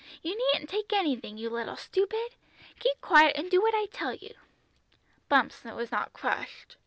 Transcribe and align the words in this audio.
You 0.23 0.35
needn't 0.35 0.67
take 0.67 0.91
anything, 0.91 1.37
you 1.37 1.51
little 1.51 1.75
stupid! 1.77 2.33
Keep 2.79 3.01
quiet, 3.01 3.37
and 3.37 3.51
do 3.51 3.61
what 3.61 3.75
I 3.75 3.85
tell 3.85 4.15
you." 4.15 4.33
Bumps 5.29 5.63
was 5.63 5.91
not 5.91 6.11
crushed. 6.11 6.75